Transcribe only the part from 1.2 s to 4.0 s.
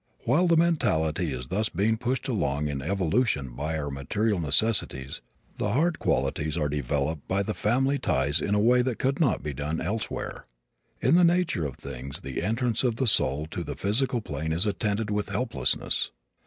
is thus being pushed along in evolution by our